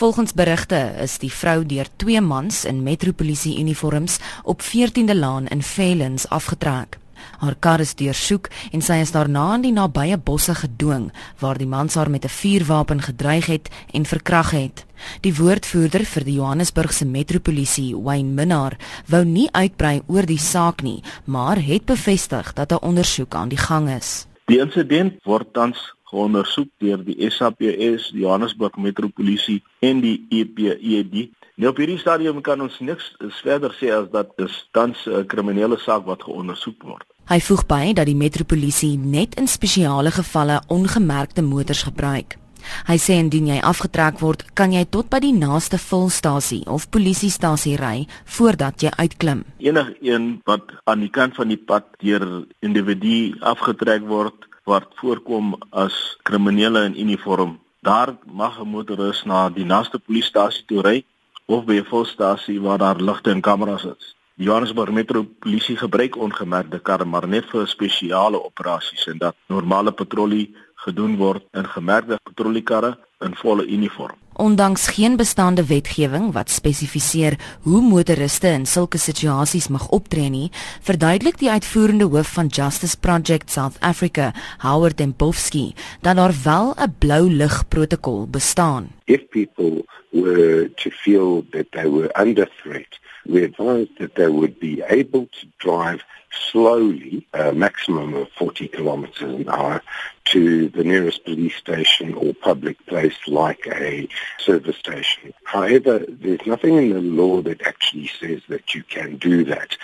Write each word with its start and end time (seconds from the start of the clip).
Volgens 0.00 0.32
berigte 0.32 0.94
is 1.02 1.18
die 1.20 1.32
vrou 1.32 1.66
deur 1.66 1.88
twee 1.96 2.20
mans 2.24 2.62
in 2.64 2.78
metropolisie 2.82 3.58
uniforms 3.60 4.14
op 4.42 4.62
14de 4.62 5.14
Laan 5.14 5.46
in 5.46 5.62
Vellens 5.62 6.28
afgetrek. 6.28 6.96
Haar 7.38 7.54
kar 7.58 7.80
is 7.84 7.92
deursoek 7.94 8.48
en 8.72 8.80
sy 8.80 8.96
is 9.04 9.12
daarna 9.12 9.58
in 9.58 9.66
die 9.66 9.74
nabye 9.76 10.16
bosse 10.16 10.54
gedwing 10.62 11.10
waar 11.44 11.60
die 11.60 11.68
mans 11.68 11.98
haar 12.00 12.10
met 12.10 12.24
'n 12.24 12.32
vuurwapen 12.38 13.02
gedreig 13.02 13.46
het 13.46 13.68
en 13.92 14.06
verkrag 14.06 14.50
het. 14.50 14.86
Die 15.20 15.34
woordvoerder 15.36 16.04
vir 16.04 16.24
die 16.24 16.38
Johannesburgse 16.40 17.04
metropolisie, 17.04 17.96
Wayne 17.96 18.32
Minnar, 18.32 18.76
wou 19.06 19.24
nie 19.24 19.48
uitbrei 19.52 20.00
oor 20.06 20.26
die 20.26 20.38
saak 20.38 20.82
nie, 20.82 21.02
maar 21.24 21.60
het 21.60 21.84
bevestig 21.84 22.52
dat 22.52 22.72
'n 22.72 22.84
ondersoek 22.84 23.34
aan 23.34 23.48
die 23.48 23.64
gang 23.68 23.90
is. 23.90 24.26
Die 24.46 24.60
insident 24.60 25.12
word 25.24 25.52
tans 25.52 25.94
geondersoek 26.10 26.68
deur 26.82 27.04
die 27.04 27.30
SAPS, 27.30 28.10
die 28.12 28.24
Johannesburg 28.24 28.76
Metropolisie 28.76 29.62
en 29.80 30.02
die 30.04 30.18
EPED 30.30 31.30
Nou 31.60 31.74
op 31.74 31.80
hierdie 31.82 31.98
stadium 32.00 32.38
kan 32.40 32.62
ons 32.64 32.78
niks 32.80 33.10
verder 33.42 33.74
sê 33.76 33.90
as 33.92 34.06
dat 34.14 34.30
dit 34.40 34.52
tans 34.72 34.96
'n 35.06 35.26
kriminele 35.28 35.76
saak 35.76 36.06
wat 36.06 36.22
geondersoek 36.22 36.82
word. 36.82 37.04
Hy 37.28 37.40
voeg 37.40 37.66
by 37.66 37.92
dat 37.92 38.06
die 38.06 38.16
metropolisie 38.16 38.96
net 38.96 39.34
in 39.34 39.46
spesiale 39.46 40.10
gevalle 40.10 40.62
ongemerkte 40.68 41.42
motors 41.42 41.82
gebruik. 41.82 42.38
Hy 42.86 42.96
sê 42.96 43.12
indien 43.20 43.46
jy 43.46 43.60
afgetrek 43.60 44.20
word, 44.20 44.44
kan 44.54 44.72
jy 44.72 44.84
tot 44.84 45.08
by 45.10 45.20
die 45.20 45.36
naaste 45.36 45.78
volstasie 45.78 46.64
of 46.66 46.88
polisiestasie 46.90 47.76
ry 47.76 48.06
voordat 48.24 48.82
jy 48.82 48.90
uitklim. 48.96 49.44
Enigeen 49.58 50.40
wat 50.44 50.72
aan 50.84 51.00
die 51.00 51.10
kant 51.10 51.36
van 51.36 51.48
die 51.48 51.60
pad 51.60 51.84
deur 51.98 52.46
individu 52.60 53.36
afgetrek 53.40 54.02
word, 54.08 54.49
word 54.70 54.94
voorkom 55.00 55.54
as 55.70 55.94
kriminele 56.22 56.84
in 56.88 56.96
uniform. 57.06 57.58
Daar 57.82 58.14
mag 58.24 58.60
'n 58.60 58.70
motoris 58.74 59.24
na 59.24 59.48
die 59.50 59.64
naaste 59.64 59.98
polisiestasie 59.98 60.64
toe 60.66 60.82
ry 60.82 61.04
of 61.46 61.64
by 61.64 61.76
'n 61.80 61.90
volstasie 61.92 62.60
waar 62.60 62.78
daar 62.78 63.00
ligte 63.08 63.30
en 63.30 63.40
kameras 63.40 63.84
is. 63.84 64.14
Die 64.36 64.46
Johannesburg 64.46 64.90
Metropolisie 64.90 65.76
gebruik 65.76 66.16
ongemerkte 66.16 66.78
karre 66.78 67.04
maar 67.04 67.28
net 67.28 67.44
vir 67.52 67.66
spesiale 67.66 68.38
operasies 68.44 69.06
en 69.06 69.18
dat 69.18 69.34
normale 69.46 69.92
patrollie 69.92 70.54
gedoen 70.74 71.16
word 71.16 71.42
in 71.52 71.66
gemerkte 71.66 72.18
patrolliekarre 72.22 72.98
in 73.20 73.34
volle 73.34 73.66
uniform. 73.66 74.16
Ondanks 74.40 74.86
geen 74.86 75.16
bestaande 75.16 75.64
wetgewing 75.64 76.32
wat 76.32 76.50
spesifiseer 76.50 77.34
hoe 77.60 77.80
motoriste 77.82 78.48
in 78.48 78.66
sulke 78.66 78.98
situasies 78.98 79.66
mag 79.68 79.88
optree 79.92 80.30
nie, 80.32 80.48
verduidelik 80.80 81.36
die 81.42 81.50
uitvoerende 81.50 82.08
hoof 82.08 82.32
van 82.38 82.48
Justice 82.48 82.96
Project 82.96 83.52
South 83.52 83.76
Africa, 83.84 84.30
Howard 84.64 84.96
Dembowski, 84.96 85.74
dat 86.00 86.16
daar 86.16 86.34
wel 86.44 86.72
'n 86.76 86.94
blou 86.98 87.30
lig 87.30 87.68
protokol 87.68 88.26
bestaan. 88.30 88.99
If 89.10 89.28
people 89.32 89.88
were 90.12 90.68
to 90.68 90.90
feel 90.92 91.42
that 91.50 91.72
they 91.72 91.88
were 91.88 92.12
under 92.14 92.46
threat, 92.46 92.92
we 93.26 93.42
advised 93.42 93.98
that 93.98 94.14
they 94.14 94.28
would 94.28 94.60
be 94.60 94.84
able 94.88 95.26
to 95.26 95.46
drive 95.58 96.02
slowly, 96.30 97.26
a 97.34 97.52
maximum 97.52 98.14
of 98.14 98.28
40 98.38 98.68
kilometers 98.68 99.34
an 99.40 99.48
hour, 99.48 99.82
to 100.26 100.68
the 100.68 100.84
nearest 100.84 101.24
police 101.24 101.56
station 101.56 102.14
or 102.14 102.34
public 102.34 102.76
place 102.86 103.16
like 103.26 103.66
a 103.66 104.08
service 104.38 104.76
station. 104.76 105.34
However, 105.42 106.06
there's 106.08 106.46
nothing 106.46 106.76
in 106.76 106.90
the 106.90 107.00
law 107.00 107.42
that 107.42 107.62
actually 107.62 108.06
says 108.20 108.42
that 108.48 108.76
you 108.76 108.84
can 108.84 109.16
do 109.16 109.42
that. 109.46 109.76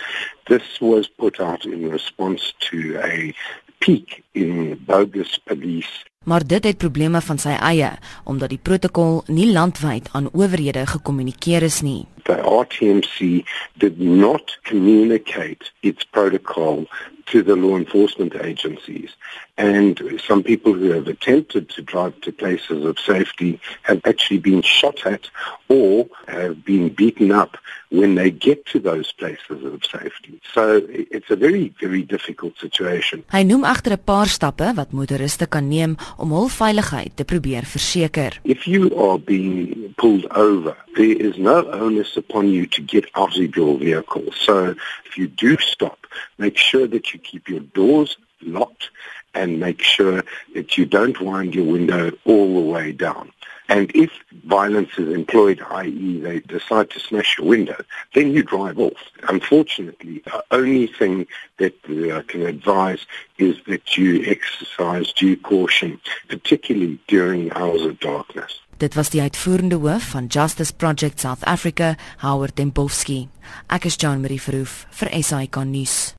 This 0.47 0.79
was 0.79 1.09
put 1.09 1.41
out 1.41 1.65
in 1.65 1.89
response 1.89 2.53
to 2.71 2.97
a 3.03 3.33
peak 3.81 4.23
in 4.33 4.75
bogus 4.75 5.37
police 5.37 6.05
maar 6.27 6.47
dit 6.47 6.63
het 6.63 6.77
probleme 6.77 7.21
van 7.21 7.39
sy 7.39 7.55
eie 7.55 7.91
omdat 8.23 8.51
die 8.51 8.59
protokol 8.69 9.21
nie 9.31 9.47
landwyd 9.51 10.09
aan 10.11 10.27
owerhede 10.33 10.83
gekommunikeer 10.85 11.63
is 11.63 11.79
nie. 11.81 12.03
The 12.27 12.35
RTMC 12.43 13.47
did 13.79 13.99
not 13.99 14.59
communicate 14.67 15.71
its 15.79 16.03
protocol 16.11 16.83
to 17.27 17.43
the 17.43 17.55
law 17.55 17.75
enforcement 17.77 18.35
agencies 18.35 19.11
and 19.57 20.01
some 20.25 20.43
people 20.43 20.73
who 20.73 20.91
have 20.91 21.07
attempted 21.07 21.69
to 21.69 21.81
drive 21.81 22.19
to 22.21 22.31
places 22.31 22.85
of 22.85 22.99
safety 22.99 23.59
have 23.81 23.99
actually 24.05 24.37
been 24.37 24.61
shot 24.61 25.05
at 25.05 25.29
or 25.67 26.07
have 26.27 26.63
been 26.63 26.89
beaten 26.89 27.31
up 27.31 27.57
when 27.89 28.15
they 28.15 28.29
get 28.29 28.65
to 28.65 28.79
those 28.79 29.11
places 29.13 29.63
of 29.63 29.83
safety. 29.85 30.39
So 30.53 30.81
it's 30.89 31.29
a 31.29 31.35
very 31.35 31.73
very 31.79 32.03
difficult 32.03 32.57
situation. 32.59 33.23
Hy 33.31 33.43
noem 33.43 33.63
agter 33.63 33.93
'n 33.93 34.03
paar 34.03 34.27
stappe 34.27 34.73
wat 34.75 34.91
motoriste 34.91 35.47
kan 35.49 35.67
neem 35.67 35.97
om 36.17 36.31
hul 36.31 36.49
veiligheid 36.49 37.15
te 37.15 37.23
probeer 37.23 37.63
verseker. 37.63 38.39
If 38.43 38.67
you 38.67 38.93
are 38.95 39.19
being 39.19 39.93
pulled 39.97 40.27
over, 40.31 40.75
there 40.95 41.15
is 41.15 41.37
no 41.37 41.63
onus 41.71 42.17
upon 42.17 42.49
you 42.49 42.67
to 42.67 42.81
get 42.81 43.05
out 43.13 43.37
of 43.37 43.55
your 43.55 43.77
vehicle. 43.77 44.25
So 44.33 44.75
if 45.05 45.17
you 45.17 45.27
do 45.27 45.57
stop, 45.59 46.06
make 46.37 46.57
sure 46.57 46.87
that 46.87 47.13
you 47.13 47.19
keep 47.19 47.49
your 47.49 47.59
doors 47.61 48.17
locked 48.41 48.89
and 49.33 49.59
make 49.59 49.81
sure 49.81 50.23
that 50.53 50.77
you 50.77 50.85
don't 50.85 51.21
wind 51.21 51.55
your 51.55 51.65
window 51.65 52.11
all 52.25 52.55
the 52.55 52.71
way 52.71 52.91
down. 52.91 53.31
And 53.69 53.91
if 53.93 54.11
violence 54.45 54.91
is 54.97 55.13
employed, 55.13 55.61
i.e., 55.71 56.21
they 56.21 56.39
decide 56.39 56.89
to 56.91 56.99
smash 57.01 57.37
your 57.37 57.47
window, 57.47 57.83
then 58.13 58.31
you 58.31 58.41
drive 58.41 58.79
off. 58.79 58.93
Unfortunately, 59.27 60.19
the 60.23 60.43
only 60.51 60.87
thing 60.87 61.27
that 61.57 61.73
I 61.85 62.21
can 62.21 62.43
advise 62.43 63.05
is 63.37 63.57
that 63.67 63.97
you 63.97 64.23
exercise 64.25 65.11
due 65.11 65.35
caution, 65.35 65.99
particularly 66.29 66.99
during 67.07 67.51
hours 67.51 67.81
of 67.81 67.99
darkness. 67.99 68.61
Dit 68.77 68.93
was 68.93 69.09
die 69.09 69.21
uitvoerende 69.21 69.75
hoof 69.75 70.03
van 70.03 70.25
Justice 70.25 70.73
Project 70.73 71.19
South 71.19 71.43
Africa, 71.43 71.95
Howard 72.17 72.55
Dembowski. 72.55 73.27
Ek 73.73 73.89
is 73.89 73.97
Jean 73.97 74.21
Marie 74.21 74.41
Verhoef 74.41 74.85
vir 74.99 75.09
SAK 75.17 75.63
nuus. 75.65 76.13